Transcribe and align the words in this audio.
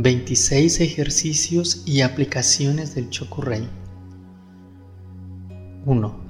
26 0.00 0.80
ejercicios 0.80 1.82
y 1.84 2.02
aplicaciones 2.02 2.94
del 2.94 3.10
Chokurei. 3.10 3.68
1. 5.86 6.26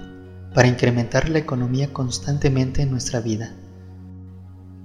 Para 0.54 0.68
incrementar 0.68 1.28
la 1.28 1.40
economía 1.40 1.92
constantemente 1.92 2.80
en 2.80 2.90
nuestra 2.90 3.20
vida. 3.20 3.54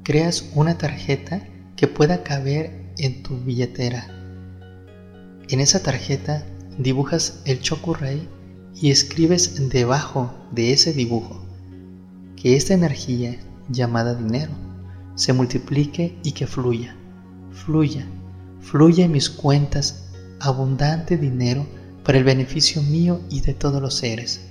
Creas 0.04 0.52
una 0.54 0.78
tarjeta 0.78 1.48
que 1.78 1.88
pueda 1.88 2.24
caber 2.24 2.92
en 2.98 3.24
tu 3.24 3.38
billetera. 3.38 4.06
En 5.48 5.62
esa 5.62 5.82
tarjeta 5.82 6.46
dibujas 6.78 7.42
el 7.46 7.62
Chokurei 7.62 8.28
y 8.76 8.92
escribes 8.92 9.70
debajo 9.70 10.34
de 10.52 10.74
ese 10.74 10.92
dibujo 10.92 11.42
que 12.36 12.58
esta 12.58 12.74
energía 12.74 13.40
llamada 13.70 14.14
dinero 14.14 14.52
se 15.16 15.32
multiplique 15.32 16.20
y 16.22 16.34
que 16.34 16.48
fluya, 16.48 16.98
fluya 17.50 18.06
fluye 18.64 19.04
en 19.04 19.12
mis 19.12 19.30
cuentas 19.30 20.06
abundante 20.40 21.18
dinero 21.18 21.68
para 22.04 22.18
el 22.18 22.24
beneficio 22.24 22.82
mío 22.82 23.22
y 23.30 23.42
de 23.42 23.54
todos 23.54 23.82
los 23.82 23.96
seres. 23.96 24.42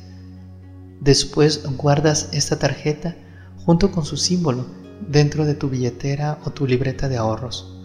Después 1.00 1.64
guardas 1.76 2.28
esta 2.32 2.58
tarjeta 2.58 3.16
junto 3.64 3.90
con 3.90 4.04
su 4.04 4.16
símbolo 4.16 4.66
dentro 5.08 5.44
de 5.44 5.54
tu 5.54 5.68
billetera 5.68 6.38
o 6.44 6.50
tu 6.50 6.66
libreta 6.66 7.08
de 7.08 7.16
ahorros. 7.16 7.76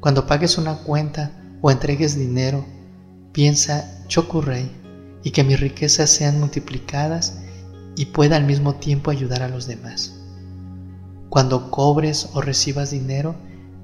Cuando 0.00 0.26
pagues 0.26 0.58
una 0.58 0.76
cuenta 0.78 1.30
o 1.62 1.70
entregues 1.70 2.16
dinero, 2.16 2.66
piensa 3.32 4.04
Chokurei 4.08 4.70
y 5.22 5.30
que 5.30 5.44
mis 5.44 5.60
riquezas 5.60 6.10
sean 6.10 6.38
multiplicadas 6.40 7.40
y 7.96 8.06
pueda 8.06 8.36
al 8.36 8.44
mismo 8.44 8.74
tiempo 8.74 9.10
ayudar 9.10 9.42
a 9.42 9.48
los 9.48 9.66
demás. 9.66 10.14
Cuando 11.28 11.70
cobres 11.70 12.28
o 12.34 12.40
recibas 12.40 12.90
dinero, 12.90 13.36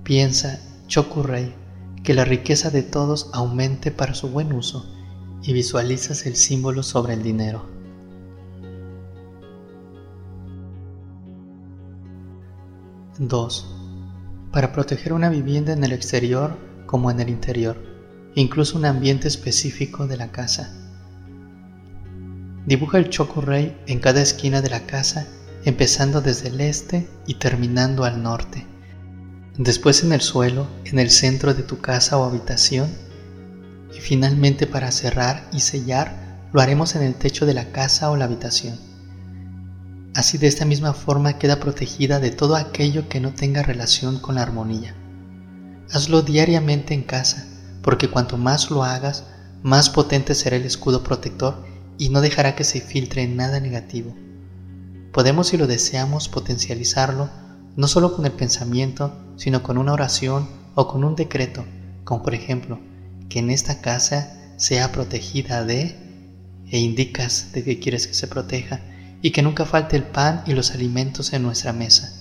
piensa 0.03 0.61
Chokurei 0.89 1.66
que 2.07 2.15
la 2.15 2.25
riqueza 2.25 2.71
de 2.71 2.85
todos 2.85 3.31
aumente 3.33 3.91
para 3.91 4.15
su 4.15 4.29
buen 4.29 4.53
uso 4.53 4.87
y 5.43 5.53
visualizas 5.53 6.25
el 6.25 6.37
símbolo 6.37 6.85
sobre 6.85 7.15
el 7.15 7.23
dinero. 7.25 7.67
(2) 13.19 13.67
Para 14.53 14.73
proteger 14.73 15.15
una 15.15 15.31
vivienda 15.31 15.73
en 15.73 15.83
el 15.83 15.91
exterior 15.91 16.57
como 16.87 17.11
en 17.11 17.19
el 17.19 17.29
interior, 17.29 17.77
incluso 18.37 18.79
un 18.79 18.85
ambiente 18.85 19.27
específico 19.27 20.07
de 20.07 20.17
la 20.17 20.31
casa. 20.31 20.73
Dibuja 22.67 22.99
el 22.99 23.11
Chokurei 23.11 23.77
en 23.89 23.99
cada 23.99 24.23
esquina 24.23 24.63
de 24.63 24.71
la 24.71 24.87
casa, 24.87 25.27
empezando 25.65 26.21
desde 26.21 26.51
el 26.51 26.61
este 26.61 27.09
y 27.27 27.35
terminando 27.35 28.05
al 28.05 28.23
norte 28.23 28.76
después 29.59 30.03
en 30.03 30.13
el 30.13 30.21
suelo, 30.21 30.67
en 30.85 30.99
el 30.99 31.11
centro 31.11 31.55
de 31.55 31.63
tu 31.63 31.79
casa 31.79 32.19
o 32.19 32.25
habitación, 32.25 32.91
y 33.95 34.01
finalmente 34.01 34.67
para 34.67 34.91
cerrar 34.91 35.49
y 35.53 35.61
sellar 35.61 36.49
lo 36.53 36.61
haremos 36.61 36.95
en 36.95 37.03
el 37.03 37.15
techo 37.15 37.47
de 37.47 37.55
la 37.55 37.73
casa 37.73 38.11
o 38.11 38.17
la 38.17 38.27
habitación. 38.27 38.79
Así 40.15 40.39
de 40.39 40.47
esta 40.47 40.65
misma 40.65 40.95
forma 40.95 41.39
queda 41.39 41.61
protegida 41.61 42.21
de 42.21 42.31
todo 42.31 42.57
aquello 42.57 43.09
que 43.09 43.21
no 43.21 43.35
tenga 43.35 43.63
relación 43.63 44.19
con 44.19 44.37
la 44.37 44.43
armonía. 44.43 44.95
Hazlo 45.91 46.23
diariamente 46.23 46.95
en 46.95 47.03
casa, 47.03 47.47
porque 47.83 48.09
cuanto 48.09 48.39
más 48.39 48.71
lo 48.71 48.83
hagas, 48.83 49.25
más 49.63 49.91
potente 49.91 50.35
será 50.35 50.57
el 50.57 50.65
escudo 50.65 51.03
protector 51.03 51.65
y 51.99 52.09
no 52.09 52.21
dejará 52.21 52.57
que 52.57 52.65
se 52.65 52.81
filtre 52.81 53.27
nada 53.27 53.61
negativo. 53.61 54.15
Podemos, 55.13 55.49
si 55.49 55.57
lo 55.57 55.67
deseamos, 55.67 56.29
potencializarlo 56.29 57.31
no 57.77 57.89
solo 57.89 58.15
con 58.15 58.25
el 58.25 58.33
pensamiento, 58.33 59.15
sino 59.37 59.63
con 59.63 59.79
una 59.79 59.93
oración 59.93 60.49
o 60.75 60.89
con 60.89 61.05
un 61.05 61.15
decreto, 61.15 61.65
como 62.05 62.23
por 62.23 62.35
ejemplo, 62.35 62.79
que 63.29 63.39
en 63.39 63.51
esta 63.51 63.81
casa 63.81 64.33
sea 64.57 64.93
protegida 64.93 65.65
de, 65.65 65.97
e 66.71 66.79
indicas 66.79 67.53
de 67.53 67.63
que 67.63 67.79
quieres 67.79 68.07
que 68.07 68.15
se 68.15 68.27
proteja, 68.27 68.81
y 69.23 69.31
que 69.31 69.43
nunca 69.43 69.65
falte 69.65 69.97
el 69.97 70.05
pan 70.05 70.43
y 70.47 70.53
los 70.53 70.73
alimentos 70.73 71.33
en 71.33 71.43
nuestra 71.43 71.73
mesa. 71.73 72.13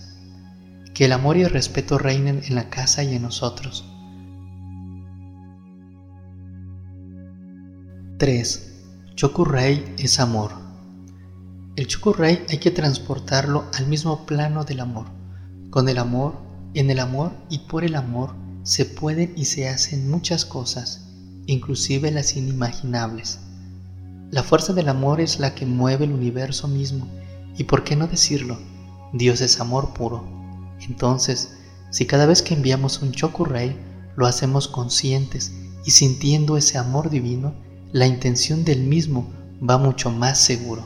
Que 0.94 1.06
el 1.06 1.12
amor 1.12 1.38
y 1.38 1.44
el 1.44 1.50
respeto 1.50 1.98
reinen 1.98 2.42
en 2.46 2.56
la 2.56 2.70
casa 2.70 3.04
y 3.04 3.16
en 3.16 3.22
nosotros. 3.22 3.86
3. 8.18 8.72
Chokurei 9.16 9.94
es 9.98 10.20
amor. 10.20 10.52
El 11.76 11.88
Chokurei 11.88 12.46
hay 12.50 12.58
que 12.60 12.72
transportarlo 12.72 13.66
al 13.74 13.88
mismo 13.88 14.26
plano 14.26 14.64
del 14.64 14.80
amor. 14.80 15.08
Con 15.75 15.90
el 15.90 15.97
amor 15.97 16.36
en 16.74 16.90
el 16.90 17.00
amor 17.00 17.34
y 17.50 17.59
por 17.59 17.84
el 17.84 17.96
amor 17.96 18.34
se 18.63 18.86
pueden 18.86 19.34
y 19.36 19.44
se 19.44 19.68
hacen 19.68 20.09
muchas 20.09 20.46
cosas, 20.46 21.09
inclusive 21.47 22.12
las 22.12 22.38
inimaginables. 22.38 23.40
La 24.31 24.41
fuerza 24.41 24.72
del 24.72 24.88
amor 24.88 25.19
es 25.19 25.38
la 25.38 25.53
que 25.53 25.66
mueve 25.66 26.06
el 26.06 26.14
universo 26.14 26.69
mismo 26.69 27.09
y 27.58 27.66
por 27.66 27.84
qué 27.84 27.97
no 27.97 28.08
decirlo, 28.08 28.58
Dios 29.12 29.41
es 29.41 29.59
amor 29.59 29.94
puro. 29.94 30.24
Entonces, 30.88 31.58
si 31.90 32.06
cada 32.06 32.25
vez 32.25 32.41
que 32.41 32.53
enviamos 32.53 33.02
un 33.02 33.12
chokurrey 33.12 33.75
lo 34.16 34.28
hacemos 34.28 34.69
conscientes 34.69 35.52
y 35.84 35.91
sintiendo 35.91 36.56
ese 36.56 36.78
amor 36.78 37.09
divino, 37.09 37.53
la 37.91 38.08
intención 38.08 38.64
del 38.64 38.80
mismo 38.80 39.30
va 39.62 39.78
mucho 39.78 40.09
más 40.09 40.40
seguro. 40.40 40.85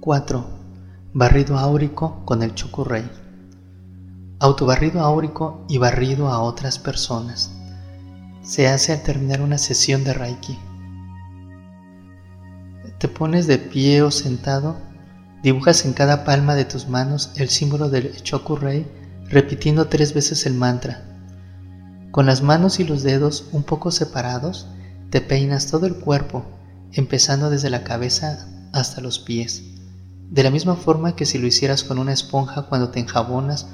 4 0.00 0.57
barrido 1.14 1.58
áurico 1.58 2.22
con 2.26 2.42
el 2.42 2.54
chokurrey, 2.54 3.10
autobarrido 4.40 5.00
áurico 5.00 5.64
y 5.66 5.78
barrido 5.78 6.28
a 6.28 6.40
otras 6.40 6.78
personas. 6.78 7.50
Se 8.42 8.68
hace 8.68 8.92
al 8.92 9.02
terminar 9.02 9.40
una 9.40 9.56
sesión 9.56 10.04
de 10.04 10.12
Reiki. 10.12 10.58
Te 12.98 13.08
pones 13.08 13.46
de 13.46 13.58
pie 13.58 14.02
o 14.02 14.10
sentado, 14.10 14.76
dibujas 15.42 15.86
en 15.86 15.94
cada 15.94 16.24
palma 16.24 16.54
de 16.54 16.66
tus 16.66 16.88
manos 16.88 17.30
el 17.36 17.48
símbolo 17.48 17.88
del 17.88 18.14
chokurrey 18.22 18.86
repitiendo 19.30 19.86
tres 19.86 20.12
veces 20.12 20.44
el 20.44 20.54
mantra. 20.54 21.04
Con 22.10 22.26
las 22.26 22.42
manos 22.42 22.80
y 22.80 22.84
los 22.84 23.02
dedos 23.02 23.48
un 23.52 23.62
poco 23.62 23.90
separados, 23.92 24.66
te 25.10 25.22
peinas 25.22 25.68
todo 25.68 25.86
el 25.86 25.94
cuerpo, 25.94 26.44
empezando 26.92 27.48
desde 27.48 27.70
la 27.70 27.82
cabeza 27.82 28.46
hasta 28.72 29.00
los 29.00 29.18
pies 29.18 29.67
de 30.30 30.42
la 30.42 30.50
misma 30.50 30.76
forma 30.76 31.16
que 31.16 31.26
si 31.26 31.38
lo 31.38 31.46
hicieras 31.46 31.84
con 31.84 31.98
una 31.98 32.12
esponja 32.12 32.62
cuando 32.62 32.90
te 32.90 33.00
enjabonas 33.00 33.68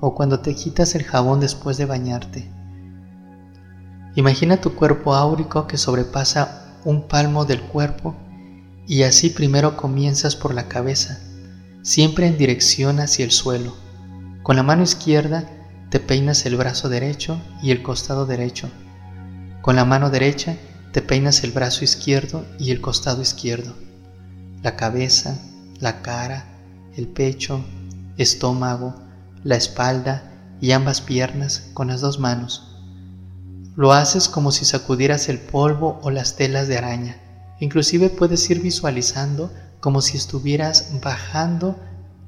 o 0.00 0.14
cuando 0.14 0.40
te 0.40 0.54
quitas 0.54 0.94
el 0.94 1.04
jabón 1.04 1.40
después 1.40 1.76
de 1.76 1.86
bañarte. 1.86 2.50
Imagina 4.14 4.60
tu 4.60 4.74
cuerpo 4.74 5.14
áurico 5.14 5.66
que 5.66 5.76
sobrepasa 5.76 6.78
un 6.84 7.08
palmo 7.08 7.44
del 7.44 7.60
cuerpo 7.60 8.14
y 8.86 9.02
así 9.02 9.30
primero 9.30 9.76
comienzas 9.76 10.36
por 10.36 10.54
la 10.54 10.68
cabeza, 10.68 11.18
siempre 11.82 12.26
en 12.26 12.38
dirección 12.38 13.00
hacia 13.00 13.24
el 13.24 13.32
suelo. 13.32 13.74
Con 14.42 14.56
la 14.56 14.62
mano 14.62 14.84
izquierda 14.84 15.50
te 15.90 15.98
peinas 15.98 16.46
el 16.46 16.56
brazo 16.56 16.88
derecho 16.88 17.40
y 17.62 17.72
el 17.72 17.82
costado 17.82 18.26
derecho. 18.26 18.70
Con 19.60 19.74
la 19.74 19.84
mano 19.84 20.10
derecha 20.10 20.56
te 20.92 21.02
peinas 21.02 21.42
el 21.42 21.50
brazo 21.50 21.84
izquierdo 21.84 22.46
y 22.58 22.70
el 22.70 22.80
costado 22.80 23.20
izquierdo. 23.20 23.74
La 24.62 24.76
cabeza, 24.76 25.36
la 25.80 26.02
cara, 26.02 26.46
el 26.96 27.08
pecho, 27.08 27.64
estómago, 28.16 28.94
la 29.44 29.56
espalda 29.56 30.32
y 30.60 30.72
ambas 30.72 31.00
piernas 31.00 31.70
con 31.74 31.88
las 31.88 32.00
dos 32.00 32.18
manos. 32.18 32.76
Lo 33.76 33.92
haces 33.92 34.28
como 34.28 34.52
si 34.52 34.64
sacudieras 34.64 35.28
el 35.28 35.38
polvo 35.38 36.00
o 36.02 36.10
las 36.10 36.36
telas 36.36 36.66
de 36.66 36.78
araña. 36.78 37.16
Inclusive 37.60 38.08
puedes 38.08 38.48
ir 38.48 38.60
visualizando 38.60 39.52
como 39.80 40.00
si 40.00 40.16
estuvieras 40.16 40.92
bajando 41.02 41.78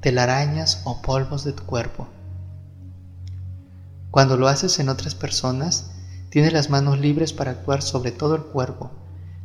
telarañas 0.01 0.81
o 0.85 1.01
polvos 1.01 1.43
de 1.43 1.53
tu 1.53 1.63
cuerpo. 1.63 2.07
Cuando 4.11 4.37
lo 4.37 4.47
haces 4.47 4.79
en 4.79 4.89
otras 4.89 5.15
personas, 5.15 5.91
tienes 6.29 6.53
las 6.53 6.69
manos 6.69 6.99
libres 6.99 7.33
para 7.33 7.51
actuar 7.51 7.81
sobre 7.81 8.11
todo 8.11 8.35
el 8.35 8.43
cuerpo. 8.43 8.91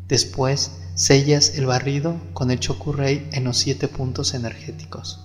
Después, 0.09 0.73
sellas 0.95 1.57
el 1.57 1.67
barrido 1.67 2.17
con 2.33 2.51
el 2.51 2.61
chokurrei 2.61 3.29
en 3.33 3.45
los 3.45 3.59
siete 3.59 3.89
puntos 3.89 4.35
energéticos. 4.35 5.21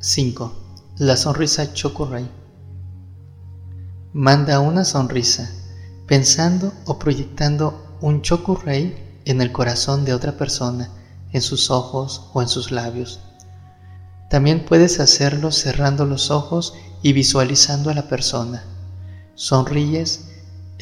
5. 0.00 0.52
La 0.98 1.16
sonrisa 1.16 1.72
chokurrei. 1.72 2.28
Manda 4.12 4.60
una 4.60 4.84
sonrisa, 4.84 5.50
pensando 6.06 6.72
o 6.86 6.98
proyectando 6.98 7.96
un 8.00 8.22
chokurrei 8.22 9.20
en 9.24 9.40
el 9.40 9.52
corazón 9.52 10.04
de 10.04 10.12
otra 10.12 10.36
persona, 10.36 10.90
en 11.32 11.40
sus 11.40 11.70
ojos 11.70 12.30
o 12.34 12.42
en 12.42 12.48
sus 12.48 12.70
labios. 12.70 13.20
También 14.28 14.64
puedes 14.66 15.00
hacerlo 15.00 15.52
cerrando 15.52 16.04
los 16.04 16.30
ojos 16.30 16.74
y 17.02 17.12
visualizando 17.12 17.90
a 17.90 17.94
la 17.94 18.08
persona. 18.08 18.64
Sonríes 19.36 20.33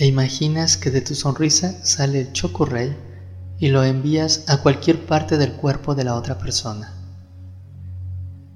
e 0.03 0.07
imaginas 0.07 0.77
que 0.77 0.91
de 0.91 1.01
tu 1.01 1.15
sonrisa 1.15 1.79
sale 1.85 2.23
el 2.23 2.33
chokurrey 2.33 2.93
y 3.61 3.69
lo 3.69 3.85
envías 3.85 4.43
a 4.49 4.61
cualquier 4.61 5.07
parte 5.07 5.39
del 5.39 5.53
cuerpo 5.53 5.95
de 5.95 6.03
la 6.03 6.17
otra 6.17 6.39
persona. 6.39 6.93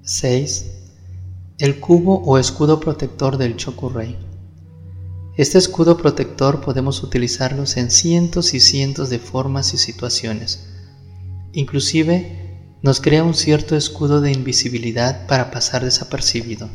6. 0.03 0.67
El 1.59 1.79
cubo 1.79 2.21
o 2.25 2.39
escudo 2.39 2.81
protector 2.81 3.37
del 3.37 3.55
Chokurei. 3.55 4.17
Este 5.37 5.59
escudo 5.59 5.97
protector 5.97 6.61
podemos 6.61 7.05
utilizarlos 7.05 7.77
en 7.77 7.93
cientos 7.93 8.53
y 8.53 8.59
cientos 8.59 9.09
de 9.09 9.21
formas 9.21 9.73
y 9.73 9.77
situaciones. 9.77 10.67
Inclusive 11.53 12.75
nos 12.83 13.01
crea 13.01 13.23
un 13.23 13.35
cierto 13.35 13.77
escudo 13.77 14.21
de 14.21 14.33
invisibilidad 14.33 15.29
para 15.29 15.53
pasar 15.53 15.85
desapercibido. 15.85 16.69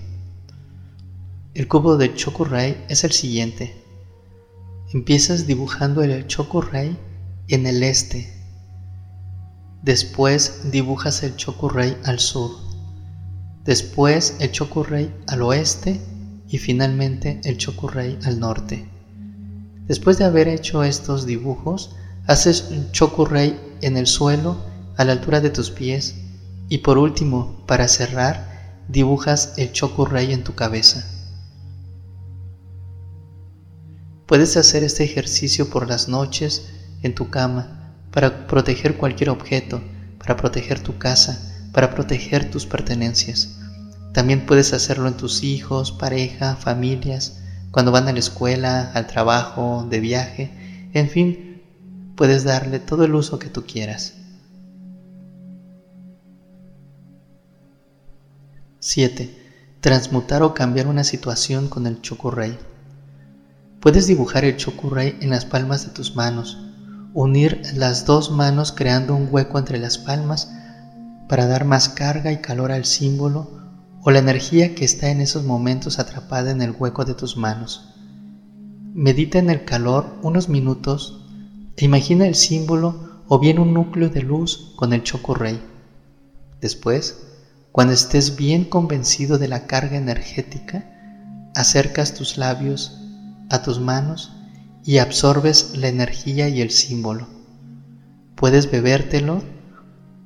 El 1.53 1.67
cubo 1.67 1.97
de 1.97 2.15
Chokurei 2.15 2.85
es 2.87 3.03
el 3.03 3.11
siguiente. 3.11 3.80
Empiezas 4.93 5.47
dibujando 5.47 6.03
el 6.03 6.27
Chokurei 6.27 6.97
en 7.47 7.65
el 7.65 7.81
este. 7.81 8.29
Después 9.81 10.69
dibujas 10.69 11.23
el 11.23 11.37
Chokurei 11.37 11.95
al 12.03 12.19
sur. 12.19 12.51
Después 13.63 14.35
el 14.39 14.51
Chokurei 14.51 15.09
al 15.27 15.43
oeste 15.43 16.01
y 16.49 16.57
finalmente 16.57 17.39
el 17.45 17.57
Chokurei 17.57 18.19
al 18.25 18.41
norte. 18.41 18.85
Después 19.87 20.17
de 20.17 20.25
haber 20.25 20.49
hecho 20.49 20.83
estos 20.83 21.25
dibujos, 21.25 21.95
haces 22.27 22.67
un 22.69 22.91
Chokurei 22.91 23.57
en 23.79 23.95
el 23.95 24.07
suelo 24.07 24.57
a 24.97 25.05
la 25.05 25.13
altura 25.13 25.39
de 25.39 25.51
tus 25.51 25.71
pies 25.71 26.15
y 26.67 26.79
por 26.79 26.97
último, 26.97 27.63
para 27.65 27.87
cerrar, 27.87 28.83
dibujas 28.89 29.53
el 29.55 29.71
Chokurei 29.71 30.33
en 30.33 30.43
tu 30.43 30.53
cabeza. 30.53 31.20
Puedes 34.31 34.55
hacer 34.55 34.85
este 34.85 35.03
ejercicio 35.03 35.69
por 35.69 35.89
las 35.89 36.07
noches 36.07 36.69
en 37.03 37.13
tu 37.13 37.29
cama 37.29 37.93
para 38.11 38.47
proteger 38.47 38.95
cualquier 38.95 39.29
objeto, 39.29 39.81
para 40.19 40.37
proteger 40.37 40.79
tu 40.79 40.97
casa, 40.97 41.67
para 41.73 41.93
proteger 41.93 42.49
tus 42.49 42.65
pertenencias. 42.65 43.59
También 44.13 44.45
puedes 44.45 44.71
hacerlo 44.71 45.09
en 45.09 45.17
tus 45.17 45.43
hijos, 45.43 45.91
pareja, 45.91 46.55
familias, 46.55 47.41
cuando 47.71 47.91
van 47.91 48.07
a 48.07 48.13
la 48.13 48.19
escuela, 48.19 48.89
al 48.93 49.05
trabajo, 49.05 49.85
de 49.89 49.99
viaje, 49.99 50.89
en 50.93 51.09
fin, 51.09 51.61
puedes 52.15 52.45
darle 52.45 52.79
todo 52.79 53.03
el 53.03 53.13
uso 53.13 53.37
que 53.37 53.49
tú 53.49 53.65
quieras. 53.65 54.13
7. 58.79 59.75
Transmutar 59.81 60.41
o 60.41 60.53
cambiar 60.53 60.87
una 60.87 61.03
situación 61.03 61.67
con 61.67 61.85
el 61.85 62.01
Chokurei. 62.01 62.70
Puedes 63.81 64.05
dibujar 64.05 64.45
el 64.45 64.57
Chokurei 64.57 65.17
en 65.21 65.31
las 65.31 65.45
palmas 65.45 65.83
de 65.83 65.91
tus 65.91 66.15
manos, 66.15 66.59
unir 67.15 67.63
las 67.73 68.05
dos 68.05 68.29
manos 68.29 68.71
creando 68.71 69.15
un 69.15 69.27
hueco 69.31 69.57
entre 69.57 69.79
las 69.79 69.97
palmas 69.97 70.53
para 71.27 71.47
dar 71.47 71.65
más 71.65 71.89
carga 71.89 72.31
y 72.31 72.41
calor 72.41 72.71
al 72.71 72.85
símbolo 72.85 73.49
o 74.03 74.11
la 74.11 74.19
energía 74.19 74.75
que 74.75 74.85
está 74.85 75.09
en 75.09 75.19
esos 75.19 75.45
momentos 75.45 75.97
atrapada 75.97 76.51
en 76.51 76.61
el 76.61 76.75
hueco 76.77 77.05
de 77.05 77.15
tus 77.15 77.37
manos. 77.37 77.95
Medita 78.93 79.39
en 79.39 79.49
el 79.49 79.65
calor 79.65 80.15
unos 80.21 80.47
minutos 80.47 81.25
e 81.75 81.83
imagina 81.83 82.27
el 82.27 82.35
símbolo 82.35 83.23
o 83.27 83.39
bien 83.39 83.57
un 83.57 83.73
núcleo 83.73 84.09
de 84.09 84.21
luz 84.21 84.73
con 84.75 84.93
el 84.93 85.01
chocorrey. 85.01 85.59
Después, 86.61 87.17
cuando 87.71 87.93
estés 87.93 88.35
bien 88.35 88.63
convencido 88.63 89.39
de 89.39 89.47
la 89.47 89.65
carga 89.65 89.97
energética, 89.97 90.85
acercas 91.55 92.13
tus 92.13 92.37
labios 92.37 93.00
a 93.53 93.61
tus 93.61 93.79
manos 93.79 94.33
y 94.83 94.97
absorbes 94.97 95.73
la 95.75 95.87
energía 95.87 96.49
y 96.49 96.61
el 96.61 96.71
símbolo. 96.71 97.27
Puedes 98.35 98.71
bebértelo 98.71 99.43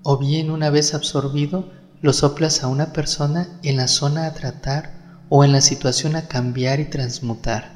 o 0.04 0.18
bien 0.18 0.52
una 0.52 0.70
vez 0.70 0.94
absorbido 0.94 1.70
lo 2.02 2.14
soplas 2.14 2.64
a 2.64 2.68
una 2.68 2.94
persona 2.94 3.60
en 3.64 3.78
la 3.78 3.88
zona 3.88 4.28
a 4.28 4.34
tratar 4.34 5.24
o 5.30 5.44
en 5.44 5.52
la 5.52 5.62
situación 5.62 6.16
a 6.16 6.28
cambiar 6.28 6.80
y 6.80 6.86
transmutar. 6.86 7.76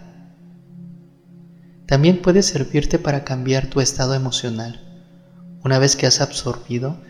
También 1.88 2.22
puede 2.22 2.44
servirte 2.44 3.00
para 3.00 3.24
cambiar 3.24 3.68
tu 3.68 3.82
estado 3.82 4.14
emocional. 4.14 4.86
Una 5.64 5.80
vez 5.80 5.96
que 5.96 6.06
has 6.06 6.22
absorbido, 6.22 7.02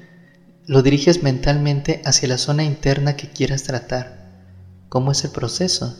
lo 0.65 0.81
diriges 0.81 1.21
mentalmente 1.21 2.01
hacia 2.06 2.30
la 2.30 2.38
zona 2.38 2.63
interna 2.63 3.18
que 3.18 3.30
quieras 3.30 3.63
tratar. 3.63 4.19
¿Cómo 4.88 5.12
es 5.12 5.24
el 5.25 5.31
proceso? 5.31 5.97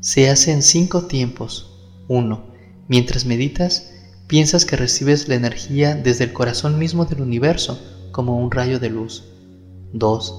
Se 0.00 0.30
hace 0.30 0.52
en 0.52 0.62
cinco 0.62 1.06
tiempos. 1.06 1.73
1. 2.08 2.54
Mientras 2.88 3.24
meditas, 3.24 3.90
piensas 4.26 4.64
que 4.64 4.76
recibes 4.76 5.28
la 5.28 5.34
energía 5.34 5.94
desde 5.94 6.24
el 6.24 6.32
corazón 6.32 6.78
mismo 6.78 7.04
del 7.04 7.22
universo, 7.22 7.80
como 8.12 8.38
un 8.38 8.50
rayo 8.50 8.78
de 8.78 8.90
luz. 8.90 9.24
2. 9.92 10.34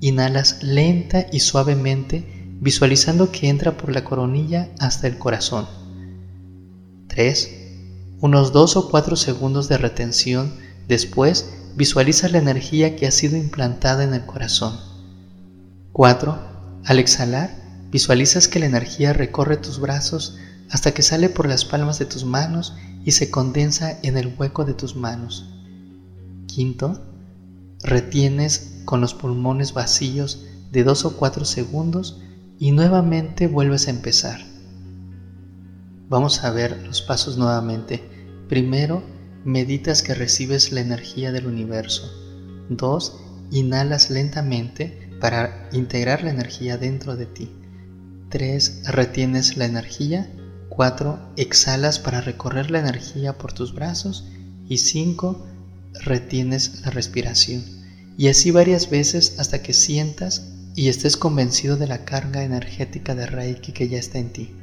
Inhalas 0.00 0.62
lenta 0.62 1.26
y 1.32 1.40
suavemente, 1.40 2.54
visualizando 2.60 3.30
que 3.30 3.48
entra 3.48 3.76
por 3.76 3.92
la 3.92 4.04
coronilla 4.04 4.70
hasta 4.78 5.06
el 5.06 5.18
corazón. 5.18 5.66
3. 7.08 7.50
Unos 8.20 8.52
2 8.52 8.76
o 8.76 8.90
4 8.90 9.16
segundos 9.16 9.68
de 9.68 9.78
retención. 9.78 10.52
Después, 10.88 11.52
visualiza 11.76 12.28
la 12.28 12.38
energía 12.38 12.96
que 12.96 13.06
ha 13.06 13.10
sido 13.10 13.36
implantada 13.36 14.04
en 14.04 14.14
el 14.14 14.24
corazón. 14.24 14.78
4. 15.92 16.38
Al 16.84 16.98
exhalar, 16.98 17.50
visualizas 17.90 18.48
que 18.48 18.58
la 18.58 18.66
energía 18.66 19.12
recorre 19.12 19.56
tus 19.56 19.80
brazos 19.80 20.36
hasta 20.70 20.92
que 20.92 21.02
sale 21.02 21.28
por 21.28 21.48
las 21.48 21.64
palmas 21.64 21.98
de 21.98 22.06
tus 22.06 22.24
manos 22.24 22.74
y 23.04 23.12
se 23.12 23.30
condensa 23.30 23.98
en 24.02 24.16
el 24.16 24.34
hueco 24.36 24.64
de 24.64 24.74
tus 24.74 24.96
manos. 24.96 25.48
Quinto, 26.46 27.02
retienes 27.82 28.80
con 28.84 29.00
los 29.00 29.14
pulmones 29.14 29.72
vacíos 29.72 30.46
de 30.72 30.84
dos 30.84 31.04
o 31.04 31.16
cuatro 31.16 31.44
segundos 31.44 32.20
y 32.58 32.72
nuevamente 32.72 33.46
vuelves 33.46 33.86
a 33.86 33.90
empezar. 33.90 34.40
Vamos 36.08 36.44
a 36.44 36.50
ver 36.50 36.84
los 36.86 37.02
pasos 37.02 37.36
nuevamente. 37.36 38.02
Primero, 38.48 39.02
meditas 39.44 40.02
que 40.02 40.14
recibes 40.14 40.72
la 40.72 40.80
energía 40.80 41.32
del 41.32 41.46
universo. 41.46 42.10
2. 42.68 43.20
Inhalas 43.50 44.10
lentamente 44.10 45.10
para 45.20 45.68
integrar 45.72 46.22
la 46.22 46.30
energía 46.30 46.78
dentro 46.78 47.16
de 47.16 47.26
ti. 47.26 47.50
3. 48.30 48.82
Retienes 48.86 49.56
la 49.56 49.66
energía. 49.66 50.30
4. 50.68 51.32
Exhalas 51.36 51.98
para 51.98 52.20
recorrer 52.20 52.70
la 52.70 52.80
energía 52.80 53.38
por 53.38 53.52
tus 53.52 53.74
brazos. 53.74 54.26
Y 54.68 54.78
5. 54.78 55.46
Retienes 56.04 56.82
la 56.84 56.90
respiración 56.90 57.76
y 58.18 58.28
así 58.28 58.50
varias 58.50 58.88
veces 58.88 59.38
hasta 59.38 59.62
que 59.62 59.72
sientas 59.72 60.52
y 60.74 60.88
estés 60.88 61.16
convencido 61.16 61.76
de 61.76 61.86
la 61.86 62.04
carga 62.04 62.42
energética 62.44 63.14
de 63.14 63.26
Reiki 63.26 63.72
que 63.72 63.88
ya 63.88 63.98
está 63.98 64.18
en 64.18 64.32
ti. 64.32 64.54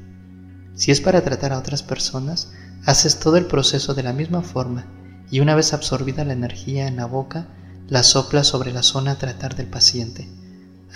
Si 0.76 0.92
es 0.92 1.02
para 1.02 1.22
tratar 1.22 1.54
a 1.54 1.60
otras 1.60 1.84
personas, 1.84 2.52
haces 2.86 3.20
todo 3.20 3.38
el 3.38 3.46
proceso 3.46 3.94
de 3.94 4.04
la 4.04 4.14
misma 4.14 4.42
forma 4.42 4.86
y 5.30 5.40
una 5.40 5.56
vez 5.56 5.74
absorbida 5.74 6.26
la 6.26 6.34
energía 6.34 6.88
en 6.88 6.96
la 6.96 7.06
boca, 7.06 7.48
la 7.88 8.04
soplas 8.04 8.48
sobre 8.48 8.72
la 8.72 8.84
zona 8.84 9.12
a 9.12 9.18
tratar 9.18 9.56
del 9.56 9.68
paciente. 9.68 10.28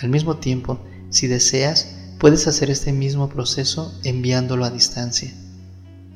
Al 0.00 0.08
mismo 0.08 0.36
tiempo, 0.38 0.80
si 1.10 1.26
deseas, 1.26 1.88
puedes 2.18 2.48
hacer 2.48 2.68
este 2.68 2.92
mismo 2.92 3.28
proceso 3.28 3.94
enviándolo 4.02 4.64
a 4.64 4.70
distancia. 4.70 5.32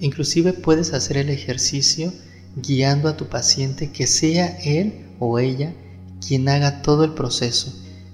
Inclusive 0.01 0.53
puedes 0.53 0.93
hacer 0.93 1.17
el 1.17 1.31
ejercicio 1.31 2.13
guiando 2.57 3.09
a 3.09 3.17
tu 3.17 3.29
paciente 3.29 3.93
que 3.93 4.09
sea 4.09 4.59
él 4.65 5.07
o 5.21 5.39
ella 5.39 5.73
quien 6.27 6.49
haga 6.49 6.83
todo 6.83 7.05
el 7.05 7.15
proceso. 7.15 7.73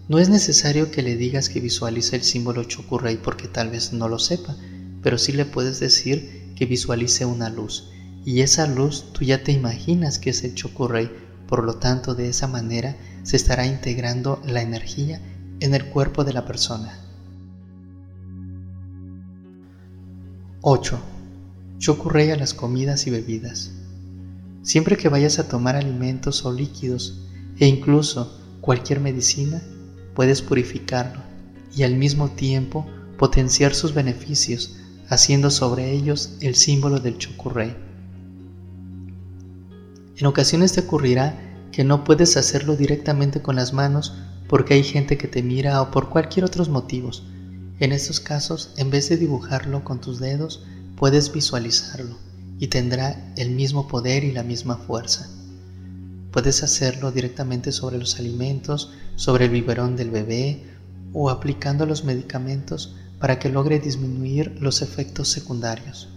No 0.08 0.18
es 0.18 0.28
necesario 0.28 0.90
que 0.90 1.02
le 1.02 1.16
digas 1.16 1.48
que 1.48 1.60
visualice 1.60 2.16
el 2.16 2.22
símbolo 2.22 2.64
Chokurei 2.64 3.16
porque 3.16 3.48
tal 3.48 3.70
vez 3.70 3.92
no 3.92 4.08
lo 4.08 4.18
sepa, 4.18 4.54
pero 5.02 5.16
sí 5.16 5.32
le 5.32 5.46
puedes 5.46 5.80
decir 5.80 6.52
que 6.56 6.66
visualice 6.66 7.24
una 7.24 7.48
luz. 7.48 7.90
Y 8.24 8.42
esa 8.42 8.66
luz 8.66 9.12
tú 9.12 9.24
ya 9.24 9.42
te 9.42 9.52
imaginas 9.52 10.18
que 10.18 10.30
es 10.30 10.44
el 10.44 10.54
Chokurei, 10.54 11.10
por 11.46 11.64
lo 11.64 11.76
tanto 11.76 12.14
de 12.14 12.28
esa 12.28 12.46
manera 12.46 12.96
se 13.22 13.36
estará 13.36 13.66
integrando 13.66 14.42
la 14.46 14.60
energía 14.60 15.22
en 15.60 15.74
el 15.74 15.86
cuerpo 15.86 16.24
de 16.24 16.34
la 16.34 16.44
persona. 16.44 17.07
8. 20.60 20.98
Chokurei 21.78 22.32
a 22.32 22.36
las 22.36 22.52
comidas 22.52 23.06
y 23.06 23.10
bebidas. 23.10 23.70
Siempre 24.62 24.96
que 24.96 25.08
vayas 25.08 25.38
a 25.38 25.46
tomar 25.46 25.76
alimentos 25.76 26.44
o 26.44 26.52
líquidos, 26.52 27.22
e 27.60 27.66
incluso 27.68 28.36
cualquier 28.60 28.98
medicina, 28.98 29.62
puedes 30.14 30.42
purificarlo 30.42 31.20
y 31.76 31.84
al 31.84 31.94
mismo 31.94 32.30
tiempo 32.30 32.84
potenciar 33.18 33.72
sus 33.72 33.94
beneficios, 33.94 34.76
haciendo 35.08 35.52
sobre 35.52 35.92
ellos 35.92 36.36
el 36.40 36.56
símbolo 36.56 36.98
del 36.98 37.18
Chokurei. 37.18 37.76
En 40.16 40.26
ocasiones 40.26 40.72
te 40.72 40.80
ocurrirá 40.80 41.38
que 41.70 41.84
no 41.84 42.02
puedes 42.02 42.36
hacerlo 42.36 42.74
directamente 42.74 43.42
con 43.42 43.54
las 43.54 43.72
manos 43.72 44.12
porque 44.48 44.74
hay 44.74 44.82
gente 44.82 45.16
que 45.16 45.28
te 45.28 45.44
mira 45.44 45.80
o 45.80 45.92
por 45.92 46.08
cualquier 46.08 46.44
otros 46.44 46.68
motivos. 46.68 47.22
En 47.80 47.92
estos 47.92 48.18
casos, 48.18 48.72
en 48.76 48.90
vez 48.90 49.08
de 49.08 49.16
dibujarlo 49.16 49.84
con 49.84 50.00
tus 50.00 50.18
dedos, 50.18 50.64
puedes 50.96 51.32
visualizarlo 51.32 52.16
y 52.58 52.66
tendrá 52.66 53.32
el 53.36 53.50
mismo 53.50 53.86
poder 53.86 54.24
y 54.24 54.32
la 54.32 54.42
misma 54.42 54.76
fuerza. 54.76 55.28
Puedes 56.32 56.64
hacerlo 56.64 57.12
directamente 57.12 57.70
sobre 57.70 57.98
los 57.98 58.18
alimentos, 58.18 58.92
sobre 59.14 59.44
el 59.44 59.52
biberón 59.52 59.94
del 59.94 60.10
bebé 60.10 60.64
o 61.12 61.30
aplicando 61.30 61.86
los 61.86 62.04
medicamentos 62.04 62.96
para 63.20 63.38
que 63.38 63.48
logre 63.48 63.78
disminuir 63.78 64.56
los 64.60 64.82
efectos 64.82 65.28
secundarios. 65.28 66.08